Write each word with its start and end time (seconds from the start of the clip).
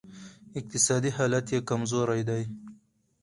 اقتصادي 0.59 1.09
حالت 1.17 1.45
یې 1.53 1.59
کمزوری 1.69 2.21
دی 2.29 2.43